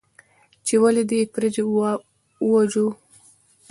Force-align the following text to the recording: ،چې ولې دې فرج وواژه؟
،چې 0.65 0.75
ولې 0.83 1.03
دې 1.09 1.19
فرج 1.33 1.55
وواژه؟ 2.41 2.85